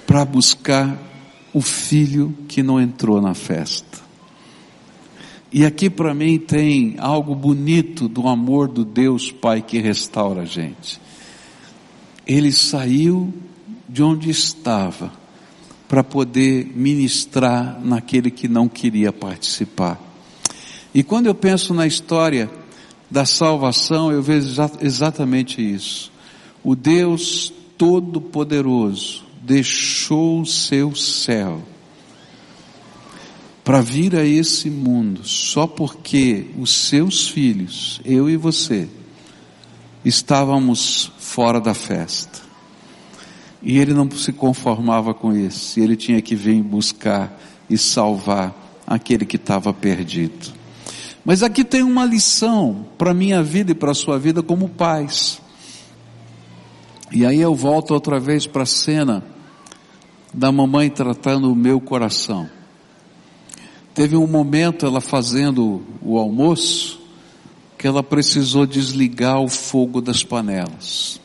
para 0.07 0.25
buscar 0.25 0.97
o 1.52 1.61
filho 1.61 2.35
que 2.49 2.62
não 2.62 2.81
entrou 2.81 3.21
na 3.21 3.35
festa. 3.35 4.12
E 5.53 5.67
aqui 5.67 5.91
para 5.91 6.15
mim 6.15 6.39
tem 6.39 6.95
algo 6.99 7.35
bonito 7.35 8.09
do 8.09 8.27
amor 8.27 8.69
do 8.69 8.87
Deus 8.87 9.31
Pai 9.31 9.61
que 9.61 9.79
restaura 9.79 10.43
a 10.43 10.47
gente. 10.47 10.99
Ele 12.27 12.51
saiu 12.51 13.35
de 13.87 14.03
onde 14.03 14.31
estava 14.31 15.13
para 15.87 16.03
poder 16.03 16.73
ministrar 16.75 17.79
naquele 17.85 18.31
que 18.31 18.49
não 18.49 18.67
queria 18.67 19.13
participar. 19.13 20.01
E 20.95 21.03
quando 21.03 21.27
eu 21.27 21.35
penso 21.35 21.75
na 21.75 21.87
história 21.87 22.51
da 23.11 23.27
salvação, 23.27 24.11
eu 24.11 24.23
vejo 24.23 24.49
exatamente 24.81 25.61
isso. 25.61 26.11
O 26.65 26.75
Deus 26.75 27.53
Todo-Poderoso 27.77 29.25
deixou 29.43 30.41
o 30.41 30.47
seu 30.47 30.95
céu 30.95 31.61
para 33.64 33.81
vir 33.81 34.16
a 34.16 34.25
esse 34.25 34.68
mundo 34.68 35.25
só 35.25 35.66
porque 35.66 36.46
os 36.59 36.72
seus 36.88 37.29
filhos, 37.29 38.01
eu 38.05 38.29
e 38.29 38.37
você, 38.37 38.88
estávamos 40.05 41.12
fora 41.18 41.61
da 41.61 41.75
festa. 41.75 42.40
E 43.62 43.79
ele 43.79 43.94
não 43.94 44.11
se 44.11 44.33
conformava 44.33 45.14
com 45.14 45.33
isso, 45.33 45.79
ele 45.79 45.96
tinha 45.96 46.20
que 46.20 46.35
vir 46.35 46.61
buscar 46.62 47.40
e 47.70 47.79
salvar 47.79 48.53
aquele 48.85 49.25
que 49.25 49.37
estava 49.37 49.72
perdido. 49.72 50.53
Mas 51.25 51.44
aqui 51.44 51.62
tem 51.62 51.85
uma 51.85 52.05
lição 52.05 52.85
para 52.98 53.14
minha 53.14 53.42
vida 53.44 53.70
e 53.70 53.75
para 53.77 53.92
a 53.92 53.94
sua 53.94 54.18
vida 54.18 54.42
como 54.42 54.68
pais. 54.68 55.40
E 57.12 57.25
aí 57.25 57.40
eu 57.40 57.55
volto 57.55 57.94
outra 57.94 58.18
vez 58.18 58.44
para 58.44 58.64
a 58.64 58.66
cena 58.66 59.22
da 60.35 60.51
mamãe 60.51 60.90
tratando 60.90 61.53
o 61.53 61.55
meu 61.55 61.81
coração. 61.81 62.51
Teve 63.94 64.16
um 64.16 64.26
momento 64.26 64.87
ela 64.87 65.00
fazendo 65.00 65.83
o 66.00 66.18
almoço 66.18 67.00
que 67.76 67.87
ela 67.87 68.02
precisou 68.02 68.64
desligar 68.64 69.40
o 69.40 69.48
fogo 69.48 70.00
das 70.00 70.22
panelas. 70.22 71.20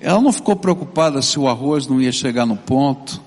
Ela 0.00 0.20
não 0.20 0.32
ficou 0.32 0.56
preocupada 0.56 1.22
se 1.22 1.38
o 1.38 1.48
arroz 1.48 1.86
não 1.86 2.00
ia 2.00 2.10
chegar 2.10 2.44
no 2.44 2.56
ponto, 2.56 3.22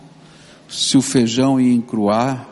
se 0.67 0.97
o 0.97 1.01
feijão 1.01 1.59
ia 1.59 1.73
encruar. 1.73 2.47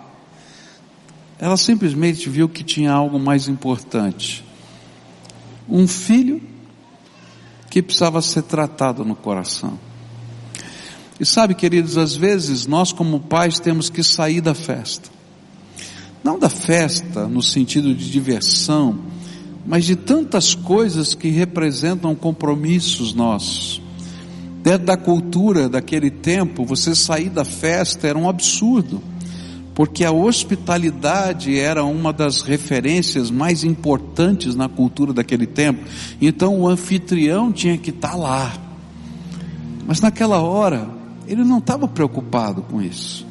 Ela 1.38 1.58
simplesmente 1.58 2.30
viu 2.30 2.48
que 2.48 2.64
tinha 2.64 2.92
algo 2.92 3.20
mais 3.20 3.48
importante. 3.48 4.46
Um 5.68 5.88
filho 5.88 6.42
que 7.70 7.82
precisava 7.82 8.22
ser 8.22 8.44
tratado 8.44 9.04
no 9.04 9.16
coração. 9.16 9.78
E 11.20 11.26
sabe, 11.26 11.54
queridos, 11.54 11.98
às 11.98 12.16
vezes 12.16 12.66
nós 12.66 12.92
como 12.92 13.20
pais 13.20 13.60
temos 13.60 13.90
que 13.90 14.04
sair 14.04 14.42
da 14.42 14.56
festa. 14.56 15.10
Não 16.24 16.40
da 16.40 16.50
festa 16.50 17.28
no 17.28 17.42
sentido 17.42 17.94
de 17.94 18.10
diversão, 18.10 18.98
mas 19.66 19.84
de 19.84 19.96
tantas 19.96 20.56
coisas 20.56 21.14
que 21.14 21.30
representam 21.30 22.16
compromissos 22.16 23.14
nossos. 23.14 23.82
Dentro 24.62 24.86
da 24.86 24.96
cultura 24.96 25.68
daquele 25.68 26.10
tempo, 26.10 26.66
você 26.66 26.96
sair 26.96 27.30
da 27.30 27.44
festa 27.44 28.08
era 28.08 28.18
um 28.18 28.30
absurdo, 28.30 29.02
porque 29.76 30.06
a 30.06 30.12
hospitalidade 30.12 31.60
era 31.60 31.84
uma 31.84 32.14
das 32.14 32.42
referências 32.42 33.30
mais 33.30 33.66
importantes 33.66 34.56
na 34.56 34.70
cultura 34.70 35.12
daquele 35.12 35.46
tempo. 35.46 35.84
Então 36.22 36.62
o 36.62 36.68
anfitrião 36.68 37.52
tinha 37.52 37.78
que 37.78 37.90
estar 37.90 38.16
lá. 38.16 38.54
Mas 39.86 40.00
naquela 40.00 40.40
hora, 40.40 40.88
ele 41.28 41.44
não 41.44 41.58
estava 41.58 41.86
preocupado 41.86 42.62
com 42.62 42.82
isso. 42.82 43.28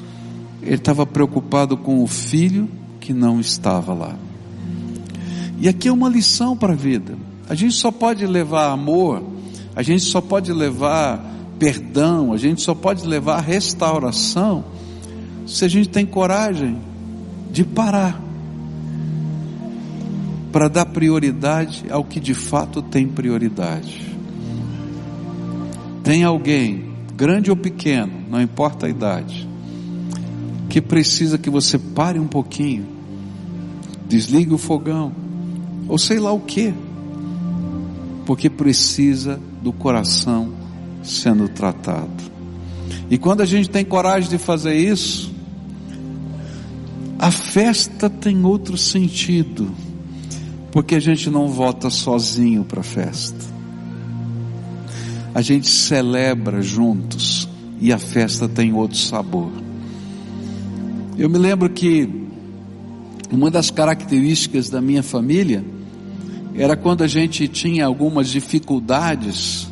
Ele 0.60 0.74
estava 0.74 1.06
preocupado 1.06 1.76
com 1.76 2.02
o 2.02 2.06
filho 2.06 2.68
que 3.02 3.12
não 3.12 3.38
estava 3.38 3.92
lá. 3.92 4.16
E 5.60 5.68
aqui 5.68 5.88
é 5.88 5.92
uma 5.92 6.08
lição 6.08 6.56
para 6.56 6.72
a 6.72 6.76
vida. 6.76 7.14
A 7.48 7.54
gente 7.54 7.74
só 7.74 7.90
pode 7.90 8.26
levar 8.26 8.70
amor 8.72 9.32
a 9.74 9.82
gente 9.82 10.04
só 10.04 10.20
pode 10.20 10.52
levar 10.52 11.24
perdão, 11.58 12.32
a 12.32 12.36
gente 12.36 12.60
só 12.60 12.74
pode 12.74 13.06
levar 13.06 13.40
restauração 13.40 14.64
se 15.46 15.64
a 15.64 15.68
gente 15.68 15.88
tem 15.88 16.04
coragem 16.04 16.78
de 17.50 17.64
parar 17.64 18.20
para 20.50 20.68
dar 20.68 20.86
prioridade 20.86 21.84
ao 21.90 22.04
que 22.04 22.20
de 22.20 22.34
fato 22.34 22.82
tem 22.82 23.08
prioridade. 23.08 24.12
Tem 26.04 26.24
alguém, 26.24 26.92
grande 27.16 27.48
ou 27.48 27.56
pequeno, 27.56 28.12
não 28.28 28.42
importa 28.42 28.86
a 28.86 28.90
idade, 28.90 29.48
que 30.68 30.80
precisa 30.80 31.38
que 31.38 31.48
você 31.48 31.78
pare 31.78 32.18
um 32.18 32.26
pouquinho, 32.26 32.86
desligue 34.12 34.52
o 34.52 34.58
fogão, 34.58 35.10
ou 35.88 35.96
sei 35.96 36.18
lá 36.18 36.30
o 36.32 36.40
que, 36.40 36.74
porque 38.26 38.50
precisa 38.50 39.40
do 39.62 39.72
coração 39.72 40.52
sendo 41.02 41.48
tratado. 41.48 42.22
E 43.10 43.16
quando 43.16 43.40
a 43.40 43.46
gente 43.46 43.70
tem 43.70 43.82
coragem 43.82 44.28
de 44.28 44.36
fazer 44.36 44.74
isso, 44.74 45.32
a 47.18 47.30
festa 47.30 48.10
tem 48.10 48.44
outro 48.44 48.76
sentido, 48.76 49.70
porque 50.70 50.94
a 50.94 51.00
gente 51.00 51.30
não 51.30 51.48
volta 51.48 51.88
sozinho 51.88 52.64
para 52.64 52.80
a 52.80 52.84
festa. 52.84 53.50
A 55.34 55.40
gente 55.40 55.70
celebra 55.70 56.60
juntos 56.60 57.48
e 57.80 57.90
a 57.90 57.98
festa 57.98 58.46
tem 58.46 58.74
outro 58.74 58.98
sabor. 58.98 59.50
Eu 61.16 61.30
me 61.30 61.38
lembro 61.38 61.70
que 61.70 62.22
uma 63.32 63.50
das 63.50 63.70
características 63.70 64.68
da 64.68 64.80
minha 64.82 65.02
família 65.02 65.64
era 66.54 66.76
quando 66.76 67.02
a 67.02 67.06
gente 67.06 67.48
tinha 67.48 67.86
algumas 67.86 68.28
dificuldades, 68.28 69.66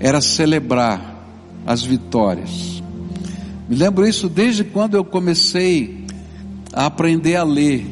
era 0.00 0.20
celebrar 0.20 1.24
as 1.64 1.84
vitórias. 1.84 2.82
Me 3.68 3.76
lembro 3.76 4.06
isso 4.06 4.28
desde 4.28 4.64
quando 4.64 4.96
eu 4.96 5.04
comecei 5.04 6.04
a 6.72 6.86
aprender 6.86 7.36
a 7.36 7.44
ler. 7.44 7.86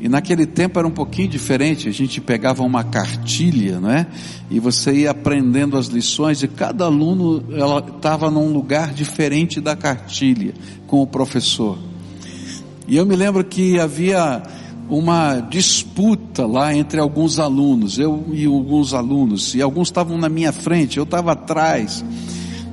E 0.00 0.08
naquele 0.08 0.46
tempo 0.46 0.78
era 0.78 0.88
um 0.88 0.92
pouquinho 0.92 1.28
diferente, 1.28 1.86
a 1.88 1.92
gente 1.92 2.20
pegava 2.20 2.64
uma 2.64 2.82
cartilha, 2.82 3.78
não 3.78 3.90
é? 3.90 4.06
E 4.50 4.58
você 4.58 4.92
ia 4.92 5.10
aprendendo 5.10 5.76
as 5.76 5.86
lições 5.86 6.42
e 6.42 6.48
cada 6.48 6.86
aluno 6.86 7.44
ela 7.52 7.78
estava 7.78 8.30
num 8.30 8.52
lugar 8.52 8.92
diferente 8.94 9.60
da 9.60 9.76
cartilha 9.76 10.54
com 10.86 11.02
o 11.02 11.06
professor. 11.06 11.89
E 12.90 12.96
eu 12.96 13.06
me 13.06 13.14
lembro 13.14 13.44
que 13.44 13.78
havia 13.78 14.42
uma 14.88 15.38
disputa 15.38 16.44
lá 16.44 16.74
entre 16.74 16.98
alguns 16.98 17.38
alunos, 17.38 18.00
eu 18.00 18.26
e 18.32 18.46
alguns 18.46 18.92
alunos, 18.92 19.54
e 19.54 19.62
alguns 19.62 19.86
estavam 19.86 20.18
na 20.18 20.28
minha 20.28 20.50
frente, 20.50 20.98
eu 20.98 21.04
estava 21.04 21.30
atrás. 21.30 22.04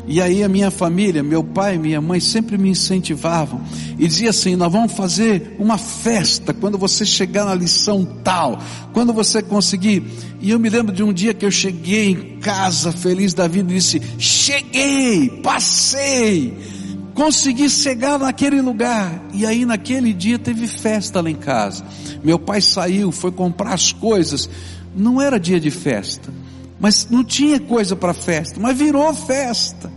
E 0.08 0.20
aí 0.20 0.44
a 0.44 0.50
minha 0.50 0.72
família, 0.72 1.22
meu 1.22 1.44
pai 1.44 1.76
e 1.76 1.78
minha 1.78 2.02
mãe 2.02 2.20
sempre 2.20 2.58
me 2.58 2.68
incentivavam 2.68 3.62
e 4.00 4.08
dizia 4.08 4.32
assim: 4.32 4.56
"Nós 4.56 4.72
vamos 4.72 4.94
fazer 4.94 5.56
uma 5.60 5.78
festa 5.78 6.52
quando 6.52 6.80
você 6.80 7.06
chegar 7.06 7.46
na 7.46 7.54
lição 7.54 8.04
tal, 8.24 8.58
quando 8.94 9.14
você 9.14 9.44
conseguir". 9.44 10.02
E 10.42 10.50
eu 10.50 10.58
me 10.58 10.68
lembro 10.68 10.96
de 10.96 11.04
um 11.04 11.14
dia 11.14 11.32
que 11.32 11.46
eu 11.46 11.52
cheguei 11.52 12.10
em 12.10 12.40
casa 12.40 12.92
feliz 12.92 13.36
da 13.36 13.48
vida 13.48 13.72
e 13.72 13.76
disse: 13.76 14.02
"Cheguei, 14.18 15.30
passei" 15.44 16.77
consegui 17.18 17.68
chegar 17.68 18.20
naquele 18.20 18.62
lugar. 18.62 19.20
E 19.34 19.44
aí 19.44 19.66
naquele 19.66 20.14
dia 20.14 20.38
teve 20.38 20.68
festa 20.68 21.20
lá 21.20 21.30
em 21.32 21.36
casa. 21.36 21.84
Meu 22.24 22.38
pai 22.38 22.62
saiu, 22.62 23.12
foi 23.12 23.32
comprar 23.32 23.74
as 23.74 23.92
coisas. 23.92 24.48
Não 24.96 25.20
era 25.20 25.40
dia 25.40 25.60
de 25.60 25.72
festa, 25.72 26.32
mas 26.80 27.10
não 27.10 27.24
tinha 27.24 27.60
coisa 27.60 27.96
para 27.96 28.14
festa, 28.14 28.60
mas 28.60 28.78
virou 28.78 29.12
festa. 29.16 29.92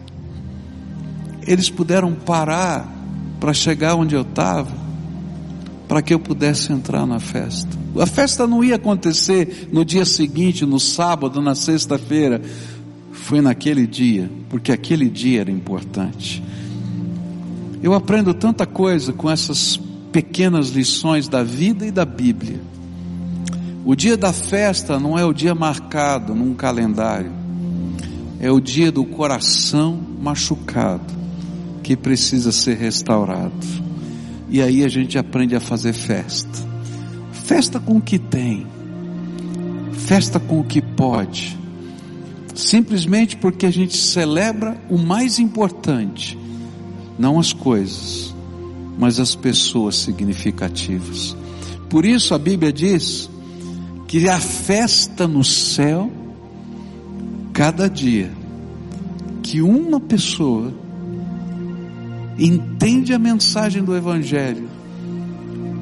Eles 1.47 1.69
puderam 1.69 2.15
parar 2.15 2.91
para 3.39 3.53
chegar 3.53 3.97
onde 3.97 4.15
eu 4.15 4.23
estava, 4.23 4.73
para 5.87 6.01
que 6.01 6.15
eu 6.15 6.19
pudesse 6.19 6.73
entrar 6.73 7.07
na 7.07 7.21
festa. 7.21 7.79
A 7.99 8.07
festa 8.07 8.47
não 8.47 8.65
ia 8.65 8.77
acontecer 8.77 9.69
no 9.71 9.85
dia 9.85 10.07
seguinte, 10.07 10.65
no 10.65 10.81
sábado, 10.81 11.43
na 11.43 11.55
sexta-feira. 11.55 12.41
Foi 13.13 13.43
naquele 13.43 13.87
dia, 13.87 14.31
porque 14.49 14.73
aquele 14.73 15.11
dia 15.11 15.43
era 15.43 15.51
importante. 15.51 16.43
Eu 17.83 17.95
aprendo 17.95 18.35
tanta 18.35 18.67
coisa 18.67 19.11
com 19.11 19.31
essas 19.31 19.79
pequenas 20.13 20.69
lições 20.69 21.29
da 21.29 21.43
vida 21.43 21.87
e 21.87 21.91
da 21.91 22.05
Bíblia. 22.05 22.61
O 23.85 23.95
dia 23.95 24.19
da 24.19 24.35
festa 24.35 24.99
não 25.01 25.19
é 25.19 25.25
o 25.25 25.33
dia 25.33 25.55
marcado 25.55 26.35
num 26.35 26.53
calendário, 26.55 27.33
é 28.39 28.51
o 28.51 28.61
dia 28.61 28.93
do 28.93 29.05
coração 29.05 29.99
machucado 30.21 31.21
que 31.83 31.97
precisa 31.97 32.53
ser 32.53 32.77
restaurado. 32.77 33.67
E 34.51 34.61
aí 34.61 34.85
a 34.85 34.89
gente 34.89 35.17
aprende 35.17 35.57
a 35.57 35.61
fazer 35.61 35.95
festa. 35.95 36.69
Festa 37.33 37.81
com 37.81 37.97
o 37.97 38.01
que 38.01 38.19
tem, 38.19 38.67
festa 39.93 40.39
com 40.39 40.61
o 40.61 40.65
que 40.65 40.83
pode, 40.83 41.59
simplesmente 42.55 43.37
porque 43.39 43.65
a 43.65 43.71
gente 43.71 43.97
celebra 43.97 44.79
o 44.91 44.99
mais 44.99 45.39
importante 45.39 46.39
não 47.21 47.39
as 47.39 47.53
coisas, 47.53 48.35
mas 48.99 49.21
as 49.21 49.35
pessoas 49.35 49.97
significativas. 49.97 51.37
Por 51.91 52.07
isso 52.07 52.35
a 52.35 52.39
Bíblia 52.39 52.73
diz 52.73 53.29
que 54.09 54.27
a 54.27 54.41
festa 54.41 55.29
no 55.29 55.45
céu, 55.45 56.11
cada 57.53 57.91
dia, 57.91 58.33
que 59.43 59.61
uma 59.61 60.01
pessoa 60.01 60.73
entende 62.39 63.13
a 63.13 63.19
mensagem 63.19 63.85
do 63.85 63.95
Evangelho 63.95 64.71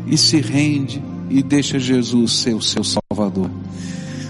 e 0.09 0.19
se 0.19 0.41
rende 0.41 1.01
e 1.31 1.41
deixa 1.41 1.79
Jesus 1.79 2.33
ser 2.33 2.55
o 2.55 2.63
seu 2.63 2.83
Salvador. 2.83 3.49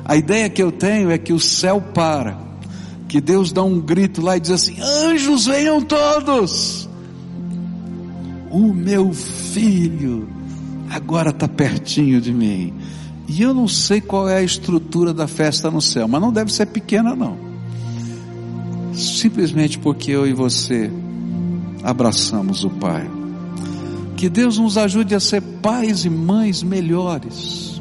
A 0.05 0.15
ideia 0.15 0.51
que 0.51 0.63
eu 0.63 0.71
tenho 0.71 1.11
é 1.11 1.17
que 1.17 1.33
o 1.33 1.41
céu 1.41 1.81
para, 1.81 2.39
que 3.09 3.19
Deus 3.19 3.51
dá 3.51 3.63
um 3.63 3.81
grito 3.81 4.21
lá 4.21 4.37
e 4.37 4.41
diz 4.41 4.51
assim: 4.51 4.77
anjos 4.79 5.47
venham 5.47 5.81
todos 5.81 6.88
o 8.51 8.73
meu 8.73 9.13
filho 9.13 10.29
agora 10.91 11.31
está 11.31 11.47
pertinho 11.47 12.21
de 12.21 12.33
mim. 12.33 12.73
E 13.29 13.43
eu 13.43 13.53
não 13.53 13.69
sei 13.69 14.01
qual 14.01 14.29
é 14.29 14.39
a 14.39 14.43
estrutura 14.43 15.13
da 15.13 15.29
festa 15.29 15.71
no 15.71 15.83
céu, 15.83 16.09
mas 16.09 16.21
não 16.21 16.33
deve 16.33 16.53
ser 16.53 16.67
pequena 16.67 17.15
não. 17.15 17.37
Simplesmente 18.95 19.79
porque 19.79 20.11
eu 20.11 20.27
e 20.27 20.33
você 20.33 20.91
abraçamos 21.83 22.65
o 22.65 22.71
Pai. 22.71 23.09
Que 24.17 24.29
Deus 24.29 24.59
nos 24.59 24.77
ajude 24.79 25.15
a 25.15 25.21
ser 25.21 25.41
pais 25.41 26.05
e 26.05 26.11
mães 26.11 26.63
melhores. 26.63 27.81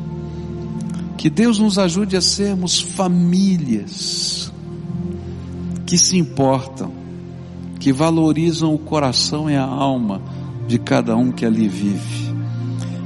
Que 1.17 1.29
Deus 1.29 1.57
nos 1.57 1.79
ajude 1.79 2.15
a 2.15 2.21
sermos 2.21 2.79
famílias 2.79 4.51
que 5.85 5.97
se 5.97 6.17
importam, 6.17 6.91
que 7.79 7.93
valorizam 7.93 8.75
o 8.75 8.77
coração 8.77 9.49
e 9.49 9.55
a 9.55 9.63
alma 9.63 10.21
de 10.67 10.77
cada 10.77 11.15
um 11.15 11.31
que 11.31 11.45
ali 11.45 11.67
vive. 11.67 12.27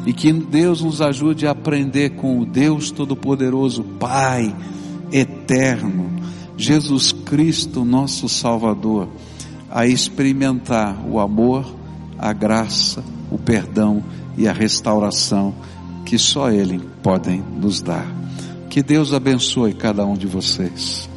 E 0.05 0.13
que 0.13 0.33
Deus 0.33 0.81
nos 0.81 1.01
ajude 1.01 1.45
a 1.45 1.51
aprender 1.51 2.11
com 2.11 2.39
o 2.39 2.45
Deus 2.45 2.89
Todo-Poderoso, 2.89 3.83
Pai 3.83 4.53
eterno, 5.11 6.09
Jesus 6.57 7.11
Cristo, 7.11 7.85
nosso 7.85 8.27
Salvador, 8.27 9.07
a 9.69 9.85
experimentar 9.85 11.05
o 11.07 11.19
amor, 11.19 11.65
a 12.17 12.33
graça, 12.33 13.03
o 13.29 13.37
perdão 13.37 14.03
e 14.37 14.47
a 14.47 14.53
restauração 14.53 15.53
que 16.05 16.17
só 16.17 16.49
Ele 16.49 16.79
podem 17.03 17.41
nos 17.41 17.81
dar. 17.81 18.05
Que 18.69 18.81
Deus 18.81 19.13
abençoe 19.13 19.73
cada 19.73 20.05
um 20.05 20.15
de 20.15 20.27
vocês. 20.27 21.10